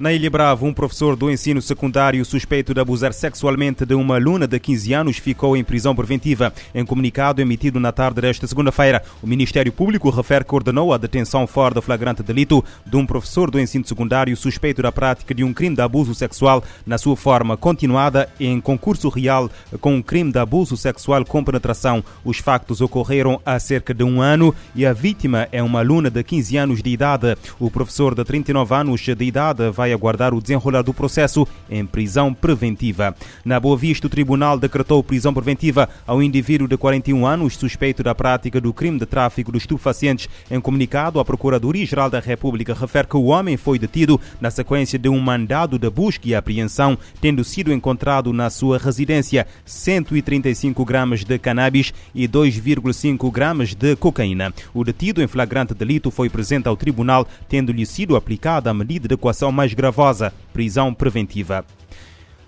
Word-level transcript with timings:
Na 0.00 0.10
Ilha 0.14 0.30
Brava, 0.30 0.64
um 0.64 0.72
professor 0.72 1.14
do 1.14 1.30
ensino 1.30 1.60
secundário 1.60 2.24
suspeito 2.24 2.72
de 2.72 2.80
abusar 2.80 3.12
sexualmente 3.12 3.84
de 3.84 3.92
uma 3.92 4.14
aluna 4.14 4.46
de 4.46 4.58
15 4.58 4.94
anos 4.94 5.18
ficou 5.18 5.54
em 5.54 5.62
prisão 5.62 5.94
preventiva. 5.94 6.54
Em 6.74 6.86
comunicado 6.86 7.42
emitido 7.42 7.78
na 7.78 7.92
tarde 7.92 8.18
desta 8.18 8.46
segunda-feira, 8.46 9.02
o 9.22 9.26
Ministério 9.26 9.70
Público 9.70 10.08
refere 10.08 10.42
que 10.42 10.54
ordenou 10.54 10.94
a 10.94 10.96
detenção 10.96 11.46
fora 11.46 11.74
de 11.74 11.82
flagrante 11.82 12.22
delito 12.22 12.64
de 12.86 12.96
um 12.96 13.04
professor 13.04 13.50
do 13.50 13.60
ensino 13.60 13.86
secundário 13.86 14.34
suspeito 14.38 14.80
da 14.80 14.90
prática 14.90 15.34
de 15.34 15.44
um 15.44 15.52
crime 15.52 15.76
de 15.76 15.82
abuso 15.82 16.14
sexual 16.14 16.64
na 16.86 16.96
sua 16.96 17.14
forma 17.14 17.54
continuada 17.54 18.26
em 18.40 18.58
concurso 18.58 19.10
real 19.10 19.50
com 19.82 19.96
um 19.96 20.02
crime 20.02 20.32
de 20.32 20.38
abuso 20.38 20.78
sexual 20.78 21.26
com 21.26 21.44
penetração. 21.44 22.02
Os 22.24 22.38
factos 22.38 22.80
ocorreram 22.80 23.38
há 23.44 23.58
cerca 23.58 23.92
de 23.92 24.02
um 24.02 24.22
ano 24.22 24.54
e 24.74 24.86
a 24.86 24.94
vítima 24.94 25.46
é 25.52 25.62
uma 25.62 25.80
aluna 25.80 26.08
de 26.08 26.24
15 26.24 26.56
anos 26.56 26.82
de 26.82 26.88
idade. 26.88 27.36
O 27.58 27.70
professor 27.70 28.14
de 28.14 28.24
39 28.24 28.74
anos 28.74 29.02
de 29.02 29.24
idade 29.26 29.68
vai 29.68 29.89
vai 29.90 29.92
aguardar 29.92 30.32
o 30.32 30.40
desenrolar 30.40 30.82
do 30.82 30.94
processo 30.94 31.46
em 31.68 31.84
prisão 31.84 32.32
preventiva. 32.32 33.14
Na 33.44 33.58
Boa 33.58 33.76
Vista, 33.76 34.06
o 34.06 34.10
tribunal 34.10 34.58
decretou 34.58 35.02
prisão 35.02 35.34
preventiva 35.34 35.88
ao 36.06 36.22
indivíduo 36.22 36.68
de 36.68 36.76
41 36.76 37.26
anos 37.26 37.56
suspeito 37.56 38.02
da 38.02 38.14
prática 38.14 38.60
do 38.60 38.72
crime 38.72 38.98
de 38.98 39.06
tráfico 39.06 39.52
de 39.52 39.58
estupefacientes. 39.58 40.28
Em 40.50 40.60
comunicado, 40.60 41.18
a 41.18 41.24
Procuradoria-Geral 41.24 42.08
da 42.08 42.20
República 42.20 42.74
refere 42.74 43.08
que 43.08 43.16
o 43.16 43.24
homem 43.24 43.56
foi 43.56 43.78
detido 43.78 44.20
na 44.40 44.50
sequência 44.50 44.98
de 44.98 45.08
um 45.08 45.18
mandado 45.18 45.78
de 45.78 45.90
busca 45.90 46.28
e 46.28 46.34
apreensão, 46.34 46.96
tendo 47.20 47.42
sido 47.42 47.72
encontrado 47.72 48.32
na 48.32 48.50
sua 48.50 48.78
residência 48.78 49.46
135 49.64 50.84
gramas 50.84 51.24
de 51.24 51.38
cannabis 51.38 51.92
e 52.14 52.28
2,5 52.28 53.30
gramas 53.30 53.74
de 53.74 53.96
cocaína. 53.96 54.52
O 54.72 54.84
detido 54.84 55.22
em 55.22 55.26
flagrante 55.26 55.74
delito 55.74 56.10
foi 56.10 56.28
presente 56.28 56.68
ao 56.68 56.76
tribunal, 56.76 57.26
tendo-lhe 57.48 57.84
sido 57.84 58.16
aplicada 58.16 58.70
a 58.70 58.74
medida 58.74 59.08
de 59.08 59.14
equação 59.14 59.50
mais 59.50 59.74
gravosa, 59.80 60.32
prisão 60.52 60.92
preventiva. 60.92 61.64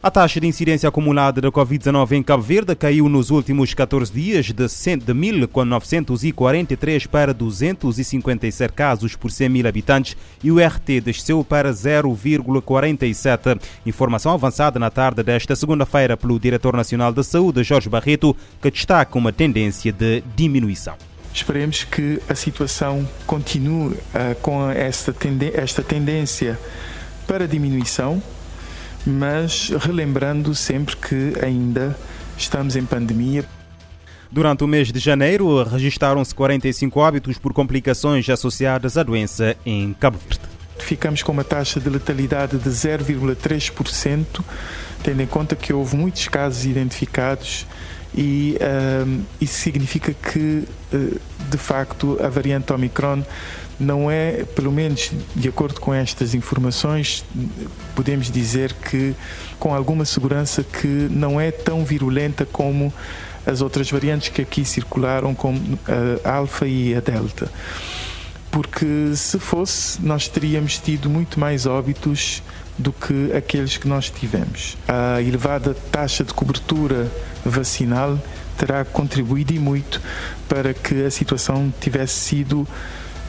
A 0.02 0.10
taxa 0.10 0.38
de 0.40 0.48
incidência 0.48 0.88
acumulada 0.88 1.40
da 1.40 1.52
Covid-19 1.52 2.12
em 2.12 2.24
Cabo 2.24 2.42
Verde 2.42 2.74
caiu 2.74 3.08
nos 3.08 3.30
últimos 3.30 3.72
14 3.72 4.12
dias 4.12 4.46
de 4.46 4.64
1.943 4.64 7.06
para 7.06 7.32
257 7.32 8.72
casos 8.72 9.14
por 9.14 9.30
100 9.30 9.48
mil 9.48 9.68
habitantes 9.68 10.16
e 10.42 10.50
o 10.50 10.58
RT 10.58 11.00
desceu 11.04 11.44
para 11.44 11.70
0,47. 11.70 13.60
Informação 13.86 14.32
avançada 14.32 14.80
na 14.80 14.90
tarde 14.90 15.22
desta 15.22 15.54
segunda-feira 15.54 16.16
pelo 16.16 16.40
Diretor 16.40 16.76
Nacional 16.76 17.12
da 17.12 17.22
Saúde, 17.22 17.62
Jorge 17.62 17.88
Barreto, 17.88 18.36
que 18.60 18.72
destaca 18.72 19.16
uma 19.16 19.32
tendência 19.32 19.92
de 19.92 20.24
diminuição. 20.34 20.96
Esperemos 21.32 21.84
que 21.84 22.20
a 22.28 22.34
situação 22.34 23.08
continue 23.24 23.94
uh, 23.94 24.34
com 24.42 24.68
esta, 24.68 25.14
esta 25.54 25.80
tendência 25.80 26.58
para 27.22 27.46
diminuição, 27.46 28.22
mas 29.06 29.70
relembrando 29.80 30.54
sempre 30.54 30.96
que 30.96 31.34
ainda 31.42 31.96
estamos 32.36 32.76
em 32.76 32.84
pandemia. 32.84 33.44
Durante 34.30 34.64
o 34.64 34.66
mês 34.66 34.90
de 34.90 34.98
janeiro, 34.98 35.62
registaram-se 35.62 36.34
45 36.34 36.98
óbitos 36.98 37.38
por 37.38 37.52
complicações 37.52 38.28
associadas 38.28 38.96
à 38.96 39.02
doença 39.02 39.56
em 39.64 39.92
Cabo 39.94 40.18
Verde. 40.18 40.40
Ficamos 40.78 41.22
com 41.22 41.32
uma 41.32 41.44
taxa 41.44 41.78
de 41.78 41.88
letalidade 41.88 42.56
de 42.56 42.70
0,3%, 42.70 44.42
tendo 45.02 45.22
em 45.22 45.26
conta 45.26 45.54
que 45.54 45.72
houve 45.72 45.96
muitos 45.96 46.28
casos 46.28 46.64
identificados 46.64 47.66
e 48.14 48.58
uh, 48.60 49.24
isso 49.40 49.60
significa 49.60 50.12
que, 50.12 50.66
uh, 50.92 51.20
de 51.50 51.58
facto, 51.58 52.18
a 52.22 52.28
variante 52.28 52.72
Omicron 52.72 53.22
não 53.78 54.10
é, 54.10 54.44
pelo 54.44 54.70
menos 54.70 55.10
de 55.34 55.48
acordo 55.48 55.80
com 55.80 55.92
estas 55.92 56.34
informações, 56.34 57.24
podemos 57.94 58.30
dizer 58.30 58.72
que 58.74 59.14
com 59.58 59.74
alguma 59.74 60.04
segurança 60.04 60.62
que 60.62 60.86
não 60.86 61.40
é 61.40 61.50
tão 61.50 61.84
virulenta 61.84 62.44
como 62.44 62.92
as 63.46 63.60
outras 63.60 63.90
variantes 63.90 64.28
que 64.28 64.42
aqui 64.42 64.64
circularam, 64.64 65.34
como 65.34 65.78
a 66.24 66.32
alfa 66.32 66.66
e 66.66 66.94
a 66.94 67.00
delta. 67.00 67.50
Porque 68.50 69.12
se 69.16 69.38
fosse, 69.38 70.00
nós 70.02 70.28
teríamos 70.28 70.78
tido 70.78 71.08
muito 71.08 71.40
mais 71.40 71.64
óbitos 71.64 72.42
do 72.78 72.92
que 72.92 73.32
aqueles 73.34 73.76
que 73.76 73.88
nós 73.88 74.10
tivemos. 74.10 74.76
A 74.86 75.20
elevada 75.20 75.74
taxa 75.90 76.22
de 76.22 76.34
cobertura 76.34 77.10
vacinal 77.44 78.18
terá 78.56 78.84
contribuído 78.84 79.52
e 79.52 79.58
muito 79.58 80.00
para 80.48 80.74
que 80.74 81.04
a 81.04 81.10
situação 81.10 81.72
tivesse 81.80 82.14
sido 82.14 82.68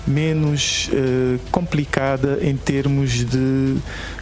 menos 0.05 0.89
uh, 0.89 1.39
complicada 1.51 2.39
em 2.41 2.55
termos 2.55 3.25
de 3.25 3.77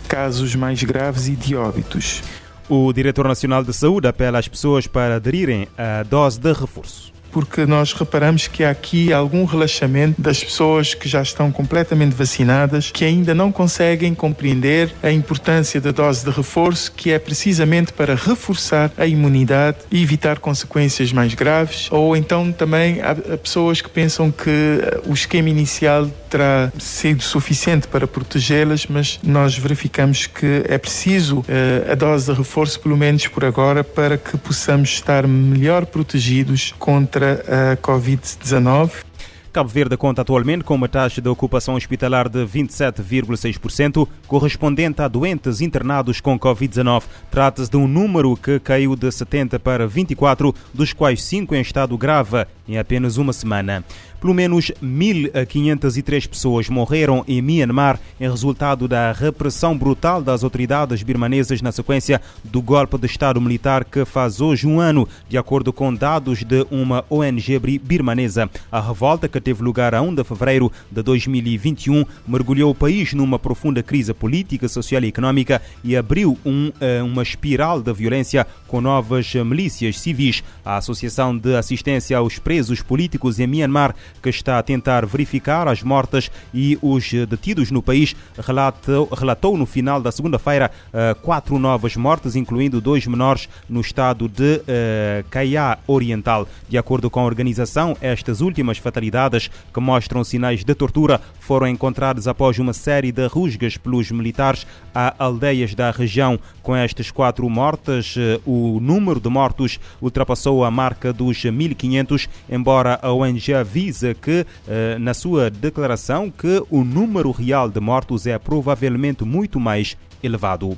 casos 0.08 0.56
mais 0.56 0.84
graves 0.84 1.28
e 1.28 1.36
de 1.36 1.56
óbitos. 1.56 2.22
O 2.70 2.92
Diretor 2.94 3.28
Nacional 3.28 3.64
de 3.64 3.74
Saúde 3.74 4.08
apela 4.08 4.40
às 4.40 4.48
pessoas 4.48 4.88
para 4.88 5.16
aderirem 5.16 5.68
à 5.78 6.04
dose 6.04 6.40
de 6.40 6.54
reforço 6.54 7.12
porque 7.32 7.66
nós 7.66 7.94
reparamos 7.94 8.48
que 8.48 8.64
há 8.64 8.70
aqui 8.72 9.14
algum 9.14 9.46
relaxamento 9.46 10.22
das 10.22 10.44
pessoas 10.44 10.94
que 10.94 11.08
já 11.08 11.22
estão 11.22 11.52
completamente 11.52 12.14
vacinadas, 12.14 12.92
que 12.92 13.06
ainda 13.06 13.34
não 13.34 13.52
conseguem 13.52 14.14
compreender 14.14 14.94
a 15.02 15.12
importância 15.12 15.80
da 15.80 15.92
dose 15.92 16.26
de 16.26 16.32
reforço, 16.32 16.92
que 16.92 17.12
é 17.12 17.20
precisamente 17.20 17.94
para 17.94 18.16
reforçar 18.16 18.92
a 18.98 19.06
imunidade 19.06 19.78
e 19.90 20.02
evitar 20.02 20.40
consequências 20.40 21.14
mais 21.14 21.34
graves, 21.34 21.88
ou 21.92 22.16
então 22.16 22.52
também 22.52 23.02
há 23.02 23.16
pessoas 23.38 23.82
que 23.82 23.90
pensam 23.90 24.32
que 24.32 24.80
o 25.06 25.14
esquema 25.14 25.50
inicial 25.50 26.08
terá 26.30 26.72
sido 26.80 27.22
suficiente 27.22 27.88
para 27.88 28.08
protegê-las, 28.08 28.88
mas 28.88 29.20
nós 29.22 29.58
verificamos 29.58 30.28
que 30.28 30.64
é 30.68 30.78
preciso 30.78 31.40
uh, 31.40 31.92
a 31.92 31.96
dose 31.96 32.32
de 32.32 32.38
reforço, 32.38 32.80
pelo 32.80 32.96
menos 32.96 33.28
por 33.28 33.44
agora, 33.44 33.84
para 33.84 34.18
que 34.18 34.38
possamos 34.38 34.90
estar 34.90 35.28
melhor 35.28 35.86
protegidos 35.86 36.74
contra 36.80 37.21
contra 37.22 37.72
a 37.72 37.78
Covid-19. 37.78 39.11
Cabo 39.52 39.70
Verde 39.70 39.98
conta 39.98 40.22
atualmente 40.22 40.64
com 40.64 40.76
uma 40.76 40.88
taxa 40.88 41.22
de 41.22 41.28
ocupação 41.28 41.76
hospitalar 41.76 42.30
de 42.30 42.40
27,6%, 42.46 44.08
correspondente 44.26 45.02
a 45.02 45.10
doentes 45.10 45.60
internados 45.60 46.22
com 46.22 46.40
Covid-19. 46.40 47.04
Trata-se 47.30 47.70
de 47.70 47.76
um 47.76 47.86
número 47.86 48.38
que 48.38 48.62
caiu 48.62 48.96
de 48.96 49.12
70 49.12 49.60
para 49.60 49.86
24, 49.86 50.56
dos 50.74 50.94
quais 50.94 51.22
5 51.24 51.54
em 51.54 51.62
estado 51.62 51.98
grave 51.98 52.46
em 52.68 52.78
apenas 52.78 53.18
uma 53.18 53.34
semana. 53.34 53.84
Pelo 54.22 54.36
menos 54.36 54.72
1.503 54.84 56.30
pessoas 56.30 56.70
morreram 56.70 57.26
em 57.28 57.42
Myanmar 57.42 58.00
em 58.20 58.30
resultado 58.30 58.88
da 58.88 59.12
repressão 59.12 59.76
brutal 59.76 60.22
das 60.22 60.44
autoridades 60.44 61.02
birmanesas 61.02 61.60
na 61.60 61.72
sequência 61.72 62.22
do 62.44 62.62
golpe 62.62 63.00
de 63.00 63.08
Estado 63.08 63.42
militar 63.42 63.84
que 63.84 64.06
faz 64.06 64.40
hoje 64.40 64.68
um 64.68 64.80
ano, 64.80 65.10
de 65.28 65.40
acordo 65.40 65.74
com 65.74 65.92
dados 65.92 66.44
de 66.44 66.66
uma 66.70 67.04
ONG 67.10 67.58
birmanesa. 67.80 68.48
A 68.72 68.80
revolta, 68.80 69.28
que 69.28 69.41
teve 69.42 69.64
lugar 69.64 69.94
a 69.96 70.02
1 70.02 70.16
de 70.16 70.24
fevereiro 70.24 70.72
de 70.92 71.02
2021, 71.02 72.06
mergulhou 72.28 72.72
o 72.72 72.76
país 72.76 73.14
numa 73.14 73.40
profunda 73.40 73.82
crise 73.84 74.14
política, 74.14 74.68
social 74.68 75.04
e 75.04 75.08
económica 75.08 75.62
e 75.84 75.98
abriu 75.98 76.38
um, 76.46 76.72
eh, 76.80 77.02
uma 77.02 77.24
espiral 77.24 77.82
de 77.82 77.92
violência 77.94 78.46
com 78.68 78.80
novas 78.80 79.34
milícias 79.34 80.00
civis. 80.00 80.44
A 80.64 80.78
Associação 80.78 81.38
de 81.38 81.56
Assistência 81.56 82.18
aos 82.18 82.40
Presos 82.40 82.82
Políticos 82.82 83.40
em 83.40 83.48
Myanmar 83.48 83.96
que 84.22 84.30
está 84.30 84.60
a 84.60 84.64
tentar 84.64 85.06
verificar 85.06 85.68
as 85.68 85.82
mortes 85.84 86.30
e 86.54 86.78
os 86.82 87.12
detidos 87.28 87.72
no 87.72 87.82
país, 87.82 88.16
relatou, 88.38 89.10
relatou 89.12 89.58
no 89.58 89.66
final 89.66 90.02
da 90.02 90.12
segunda-feira 90.12 90.72
eh, 90.94 91.16
quatro 91.22 91.58
novas 91.58 91.96
mortes, 91.96 92.36
incluindo 92.36 92.82
dois 92.82 93.06
menores 93.08 93.48
no 93.70 93.82
estado 93.82 94.28
de 94.28 94.58
uh, 94.62 95.30
Caiá 95.30 95.78
Oriental. 95.88 96.48
De 96.68 96.78
acordo 96.78 97.10
com 97.10 97.20
a 97.20 97.24
organização, 97.24 97.96
estas 98.02 98.42
últimas 98.42 98.78
fatalidades, 98.78 99.31
que 99.74 99.80
mostram 99.80 100.24
sinais 100.24 100.64
de 100.64 100.76
tortura, 100.76 101.22
foram 101.40 101.68
encontradas 101.68 102.28
após 102.28 102.58
uma 102.60 102.74
série 102.74 103.12
de 103.12 103.26
rusgas 103.28 103.78
pelos 103.78 104.12
militares 104.12 104.66
a 104.94 105.14
aldeias 105.18 105.74
da 105.74 105.92
região. 105.92 106.40
Com 106.62 106.76
estas 106.76 107.12
quatro 107.12 107.50
mortes, 107.50 108.16
eh, 108.18 108.40
o 108.46 108.80
número 108.80 109.20
de 109.20 109.30
mortos 109.30 109.80
ultrapassou 110.02 110.64
a 110.64 110.72
marca 110.72 111.12
dos 111.12 111.38
1.500, 111.38 112.30
embora 112.50 113.00
a 113.02 113.12
ONG 113.12 113.54
avise 113.54 114.14
que, 114.16 114.46
eh, 114.68 114.98
na 115.00 115.14
sua 115.14 115.50
declaração, 115.50 116.30
que 116.30 116.64
o 116.70 116.84
número 116.84 117.32
real 117.32 117.70
de 117.70 117.80
mortos 117.80 118.28
é 118.28 118.38
provavelmente 118.38 119.24
muito 119.24 119.60
mais 119.60 119.98
elevado. 120.24 120.78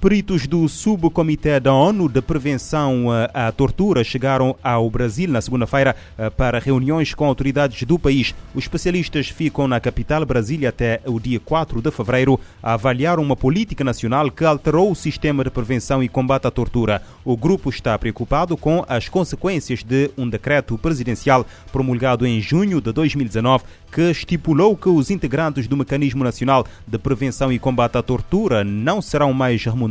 Peritos 0.00 0.46
do 0.46 0.68
Subcomitê 0.68 1.58
da 1.58 1.74
ONU 1.74 2.08
de 2.08 2.22
Prevenção 2.22 3.12
eh, 3.12 3.28
à 3.34 3.50
Tortura 3.50 4.04
chegaram 4.04 4.54
ao 4.62 4.88
Brasil 4.88 5.28
na 5.28 5.40
segunda-feira 5.40 5.96
eh, 6.16 6.30
para 6.30 6.60
reuniões 6.60 7.14
com 7.14 7.24
autoridades 7.24 7.82
do 7.82 7.98
país. 7.98 8.32
Os 8.54 8.62
especialistas 8.62 9.28
ficam 9.28 9.66
na 9.66 9.80
capital 9.80 10.24
Brasília 10.24 10.68
até 10.68 11.00
o 11.04 11.18
dia 11.18 11.40
4 11.40 11.82
de 11.82 11.90
fevereiro 11.90 12.38
a 12.62 12.74
avaliar 12.74 13.18
uma 13.18 13.34
política 13.34 13.82
nacional 13.82 14.30
que 14.30 14.44
alterou 14.44 14.92
o 14.92 14.94
sistema 14.94 15.42
de 15.42 15.50
prevenção 15.50 16.00
e 16.00 16.08
combate 16.08 16.46
à 16.46 16.50
tortura. 16.52 17.02
O 17.24 17.36
grupo 17.36 17.68
está 17.68 17.98
preocupado 17.98 18.56
com 18.56 18.84
as 18.88 19.08
consequências 19.08 19.82
de 19.82 20.12
um 20.16 20.28
decreto 20.28 20.78
presidencial 20.78 21.44
promulgado 21.72 22.24
em 22.24 22.40
junho 22.40 22.80
de 22.80 22.92
2019 22.92 23.64
que 23.90 24.10
estipulou 24.10 24.76
que 24.76 24.88
os 24.88 25.10
integrantes 25.10 25.66
do 25.66 25.76
Mecanismo 25.76 26.22
Nacional 26.22 26.66
de 26.86 26.98
Prevenção 26.98 27.52
e 27.52 27.58
Combate 27.58 27.96
à 27.96 28.02
Tortura 28.02 28.62
não 28.62 29.00
serão 29.00 29.32
mais 29.32 29.64
remunerados, 29.64 29.87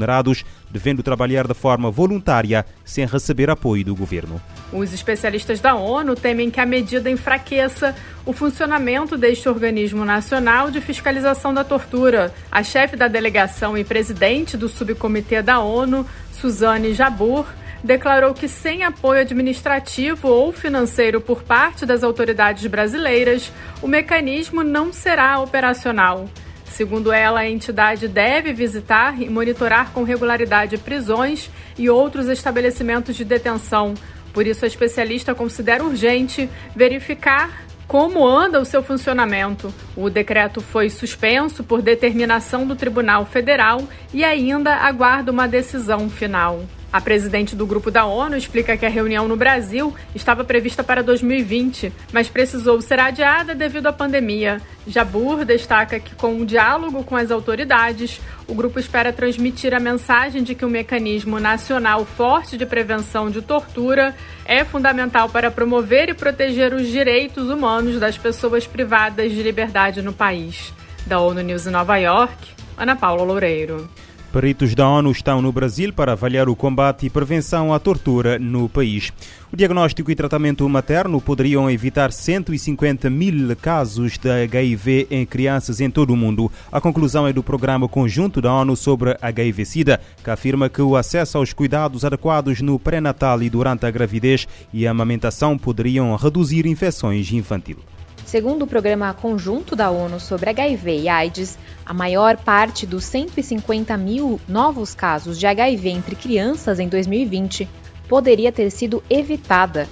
devendo 0.70 1.02
trabalhar 1.02 1.48
de 1.48 1.54
forma 1.54 1.90
voluntária, 1.90 2.66
sem 2.84 3.06
receber 3.06 3.50
apoio 3.50 3.86
do 3.86 3.96
governo. 3.96 4.42
Os 4.72 4.94
especialistas 4.94 5.60
da 5.60 5.76
ONU 5.76 6.16
temem 6.16 6.52
que 6.52 6.60
a 6.60 6.66
medida 6.66 7.10
enfraqueça 7.10 7.96
o 8.26 8.34
funcionamento 8.34 9.18
deste 9.18 9.48
organismo 9.48 10.04
nacional 10.04 10.70
de 10.70 10.82
fiscalização 10.82 11.54
da 11.54 11.64
tortura. 11.64 12.34
A 12.52 12.62
chefe 12.64 12.96
da 12.96 13.08
delegação 13.08 13.78
e 13.78 13.84
presidente 13.84 14.58
do 14.58 14.68
subcomitê 14.68 15.42
da 15.42 15.60
ONU, 15.60 16.06
Suzane 16.34 16.94
Jabur, 16.94 17.46
declarou 17.84 18.34
que 18.34 18.48
sem 18.48 18.84
apoio 18.84 19.22
administrativo 19.22 20.28
ou 20.28 20.52
financeiro 20.52 21.22
por 21.22 21.44
parte 21.44 21.86
das 21.86 22.04
autoridades 22.04 22.66
brasileiras, 22.68 23.52
o 23.82 23.88
mecanismo 23.88 24.64
não 24.64 24.92
será 24.92 25.40
operacional. 25.40 26.28
Segundo 26.69 27.12
ela, 27.12 27.40
a 27.40 27.50
entidade 27.50 28.08
deve 28.08 28.54
visitar 28.54 29.22
e 29.22 29.30
monitorar 29.30 29.92
com 29.92 30.04
regularidade 30.04 30.78
prisões 30.78 31.50
e 31.78 31.90
outros 31.90 32.28
estabelecimentos 32.28 33.16
de 33.16 33.25
detenção. 33.25 33.94
Por 34.34 34.46
isso, 34.46 34.66
a 34.66 34.68
especialista 34.68 35.34
considera 35.34 35.84
urgente 35.84 36.50
verificar 36.75 37.66
como 37.88 38.28
anda 38.28 38.60
o 38.60 38.66
seu 38.66 38.84
funcionamento. 38.84 39.74
O 39.96 40.10
decreto 40.10 40.62
foi 40.62 40.90
suspenso 40.90 41.64
por 41.64 41.81
determinação 41.81 42.68
do 42.68 42.75
Tribunal 42.75 43.25
Federal 43.25 43.81
e 44.13 44.24
ainda 44.24 44.75
aguarda 44.75 45.31
uma 45.31 45.48
decisão 45.48 46.10
final. 46.10 46.63
A 46.92 47.01
presidente 47.01 47.54
do 47.54 47.66
grupo 47.66 47.92
da 47.92 48.06
ONU 48.06 48.38
explica 48.38 48.78
que 48.78 48.86
a 48.86 48.89
reunião 48.89 49.28
no 49.28 49.36
Brasil 49.36 49.94
estava 50.16 50.45
prevista 50.45 50.84
para 50.84 51.04
2020, 51.04 51.92
mas 52.13 52.30
precisou 52.30 52.81
ser 52.81 52.98
adiada 53.00 53.54
devido 53.54 53.88
à 53.88 53.94
pandemia. 53.94 54.62
Jabur 54.88 55.44
destaca 55.44 56.00
que, 56.00 56.16
com 56.16 56.39
o 56.39 56.45
diálogo 56.45 57.04
com 57.04 57.18
as 57.18 57.30
autoridades, 57.30 58.22
o 58.48 58.56
grupo 58.56 58.80
espera 58.80 59.12
transmitir 59.12 59.74
a 59.74 59.81
mensagem 59.81 60.44
de 60.44 60.56
que 60.56 60.63
o 60.63 60.69
mecanismo 60.69 61.42
nacional 61.42 62.06
forte 62.06 62.57
de 62.57 62.66
prevenção 62.66 63.30
de 63.30 63.42
tortura 63.42 64.16
é 64.45 64.63
fundamental 64.63 65.28
para 65.28 65.51
promover 65.51 66.07
e 66.07 66.13
proteger 66.13 66.74
os 66.74 66.88
direitos 66.88 67.50
humanos 67.50 68.00
das 68.00 68.18
pessoas 68.18 68.66
privadas 68.66 69.34
de 69.34 69.44
liberdade 69.44 70.01
no 70.01 70.13
país. 70.13 70.74
Da 71.06 71.19
ONU 71.19 71.42
News 71.42 71.68
em 71.68 71.72
Nova 71.72 71.98
York, 71.98 72.48
Ana 72.78 72.95
Paula 72.95 73.24
Loureiro. 73.24 73.89
Peritos 74.31 74.75
da 74.75 74.88
ONU 74.88 75.09
estão 75.09 75.41
no 75.41 75.51
Brasil 75.51 75.94
para 75.94 76.12
avaliar 76.12 76.50
o 76.50 76.56
combate 76.56 77.06
e 77.06 77.09
prevenção 77.09 77.74
à 77.74 77.79
tortura 77.79 78.38
no 78.38 78.68
país. 78.68 79.12
O 79.51 79.56
diagnóstico 79.56 80.12
e 80.12 80.15
tratamento 80.15 80.68
materno 80.68 81.21
poderiam 81.21 81.71
evitar 81.71 82.12
150 82.12 83.09
mil 83.09 83.56
casos 83.56 84.18
de 84.18 84.29
HIV 84.29 85.07
em 85.09 85.25
crianças 85.25 85.79
em 85.79 85.89
todo 85.89 86.12
o 86.12 86.18
mundo. 86.18 86.51
A 86.69 86.81
conclusão 86.81 87.25
é 87.25 87.31
do 87.31 87.41
Programa 87.41 87.88
Conjunto 87.88 88.41
da 88.41 88.53
ONU 88.53 88.75
sobre 88.75 89.18
HIV-Sida, 89.21 90.01
que 90.21 90.29
afirma 90.29 90.69
que 90.69 90.81
o 90.81 90.97
acesso 90.97 91.38
aos 91.38 91.53
cuidados 91.53 92.03
adequados 92.03 92.62
no 92.62 92.77
pré-natal 92.77 93.41
e 93.41 93.50
durante 93.50 93.85
a 93.85 93.91
gravidez 93.91 94.47
e 94.74 94.85
a 94.85 94.91
amamentação 94.91 95.57
poderiam 95.57 96.13
reduzir 96.15 96.65
infecções 96.65 97.31
infantis. 97.31 97.97
Segundo 98.27 98.63
o 98.63 98.68
Programa 98.68 99.13
Conjunto 99.13 99.74
da 99.74 99.89
ONU 99.89 100.19
sobre 100.19 100.50
HIV 100.50 101.00
e 101.00 101.07
AIDS, 101.07 101.57
a 101.85 101.94
maior 101.94 102.35
parte 102.35 102.85
dos 102.85 103.06
150 103.06 103.95
mil 103.95 104.38
novos 104.45 104.94
casos 104.94 105.39
de 105.39 105.47
HIV 105.47 105.88
entre 105.88 106.13
crianças 106.13 106.77
em 106.77 106.89
2020 106.89 107.69
poderia 108.06 108.51
ter 108.51 108.69
sido 108.69 109.01
evitada. 109.09 109.88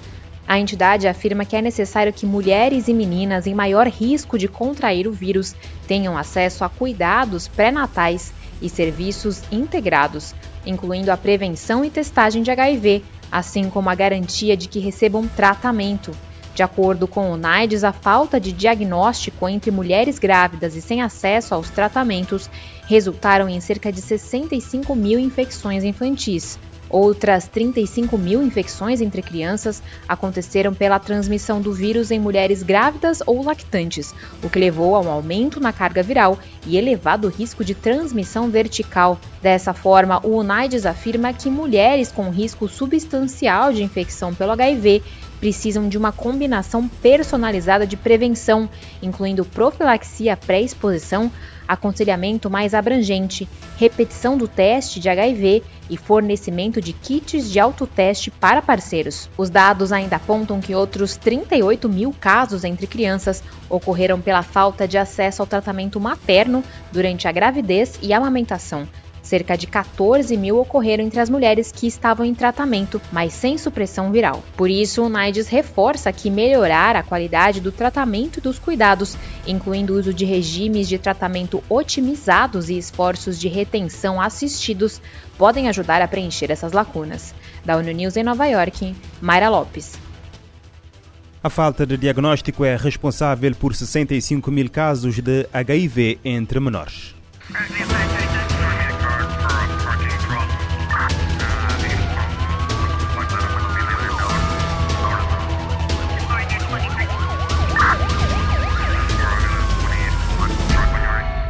A 0.46 0.60
entidade 0.60 1.08
afirma 1.08 1.46
que 1.46 1.56
é 1.56 1.62
necessário 1.62 2.12
que 2.12 2.26
mulheres 2.26 2.88
e 2.88 2.92
meninas 2.92 3.46
em 3.46 3.54
maior 3.54 3.86
risco 3.86 4.38
de 4.38 4.48
contrair 4.48 5.08
o 5.08 5.12
vírus 5.12 5.54
tenham 5.88 6.14
acesso 6.14 6.62
a 6.62 6.68
cuidados 6.68 7.48
pré-natais 7.48 8.34
e 8.60 8.68
serviços 8.68 9.40
integrados, 9.50 10.34
incluindo 10.66 11.10
a 11.10 11.16
prevenção 11.16 11.82
e 11.82 11.88
testagem 11.88 12.42
de 12.42 12.50
HIV, 12.50 13.02
assim 13.32 13.70
como 13.70 13.88
a 13.88 13.94
garantia 13.94 14.54
de 14.54 14.68
que 14.68 14.78
recebam 14.78 15.26
tratamento. 15.26 16.12
De 16.56 16.62
acordo 16.62 17.06
com 17.06 17.30
o 17.30 17.36
NAIDS, 17.36 17.84
a 17.84 17.92
falta 17.92 18.40
de 18.40 18.50
diagnóstico 18.50 19.46
entre 19.46 19.70
mulheres 19.70 20.18
grávidas 20.18 20.74
e 20.74 20.80
sem 20.80 21.02
acesso 21.02 21.54
aos 21.54 21.68
tratamentos 21.68 22.48
resultaram 22.86 23.46
em 23.46 23.60
cerca 23.60 23.92
de 23.92 24.00
65 24.00 24.96
mil 24.96 25.18
infecções 25.18 25.84
infantis. 25.84 26.58
Outras 26.88 27.46
35 27.48 28.16
mil 28.16 28.42
infecções 28.42 29.02
entre 29.02 29.20
crianças 29.20 29.82
aconteceram 30.08 30.72
pela 30.72 30.98
transmissão 30.98 31.60
do 31.60 31.74
vírus 31.74 32.10
em 32.10 32.18
mulheres 32.18 32.62
grávidas 32.62 33.22
ou 33.26 33.42
lactantes, 33.44 34.14
o 34.42 34.48
que 34.48 34.58
levou 34.58 34.94
a 34.94 35.00
um 35.00 35.10
aumento 35.10 35.60
na 35.60 35.74
carga 35.74 36.02
viral 36.02 36.38
e 36.64 36.78
elevado 36.78 37.28
risco 37.28 37.62
de 37.62 37.74
transmissão 37.74 38.48
vertical. 38.48 39.20
Dessa 39.42 39.74
forma, 39.74 40.24
o 40.24 40.38
UNAIDS 40.38 40.86
afirma 40.86 41.34
que 41.34 41.50
mulheres 41.50 42.10
com 42.10 42.30
risco 42.30 42.66
substancial 42.66 43.74
de 43.74 43.82
infecção 43.82 44.32
pelo 44.32 44.52
HIV 44.52 45.02
precisam 45.40 45.88
de 45.88 45.98
uma 45.98 46.12
combinação 46.12 46.88
personalizada 46.88 47.86
de 47.86 47.96
prevenção, 47.96 48.68
incluindo 49.02 49.44
profilaxia 49.44 50.36
pré-exposição, 50.36 51.30
aconselhamento 51.66 52.48
mais 52.48 52.74
abrangente, 52.74 53.48
repetição 53.76 54.36
do 54.36 54.46
teste 54.46 55.00
de 55.00 55.08
HIV 55.08 55.62
e 55.90 55.96
fornecimento 55.96 56.80
de 56.80 56.92
kits 56.92 57.50
de 57.50 57.58
autoteste 57.58 58.30
para 58.30 58.62
parceiros. 58.62 59.28
Os 59.36 59.50
dados 59.50 59.92
ainda 59.92 60.16
apontam 60.16 60.60
que 60.60 60.74
outros 60.74 61.16
38 61.16 61.88
mil 61.88 62.14
casos 62.18 62.64
entre 62.64 62.86
crianças 62.86 63.42
ocorreram 63.68 64.20
pela 64.20 64.42
falta 64.42 64.86
de 64.86 64.98
acesso 64.98 65.42
ao 65.42 65.46
tratamento 65.46 66.00
materno 66.00 66.62
durante 66.92 67.26
a 67.28 67.32
gravidez 67.32 67.98
e 68.00 68.12
amamentação, 68.12 68.86
Cerca 69.26 69.58
de 69.58 69.66
14 69.66 70.36
mil 70.36 70.56
ocorreram 70.56 71.02
entre 71.02 71.18
as 71.18 71.28
mulheres 71.28 71.72
que 71.72 71.88
estavam 71.88 72.24
em 72.24 72.32
tratamento, 72.32 73.02
mas 73.10 73.32
sem 73.32 73.58
supressão 73.58 74.12
viral. 74.12 74.40
Por 74.56 74.70
isso, 74.70 75.02
o 75.02 75.08
NAIDS 75.08 75.48
reforça 75.48 76.12
que 76.12 76.30
melhorar 76.30 76.94
a 76.94 77.02
qualidade 77.02 77.60
do 77.60 77.72
tratamento 77.72 78.38
e 78.38 78.40
dos 78.40 78.60
cuidados, 78.60 79.16
incluindo 79.44 79.92
o 79.94 79.98
uso 79.98 80.14
de 80.14 80.24
regimes 80.24 80.88
de 80.88 80.96
tratamento 80.96 81.60
otimizados 81.68 82.70
e 82.70 82.78
esforços 82.78 83.36
de 83.36 83.48
retenção 83.48 84.20
assistidos, 84.20 85.02
podem 85.36 85.68
ajudar 85.68 86.00
a 86.00 86.06
preencher 86.06 86.52
essas 86.52 86.70
lacunas. 86.70 87.34
Da 87.64 87.76
ONU 87.76 87.90
News 87.90 88.16
em 88.16 88.22
Nova 88.22 88.46
York, 88.46 88.94
Mayra 89.20 89.48
Lopes. 89.48 89.98
A 91.42 91.50
falta 91.50 91.84
de 91.84 91.96
diagnóstico 91.96 92.64
é 92.64 92.76
responsável 92.76 93.56
por 93.56 93.74
65 93.74 94.52
mil 94.52 94.70
casos 94.70 95.16
de 95.16 95.48
HIV 95.52 96.20
entre 96.24 96.60
menores. 96.60 97.12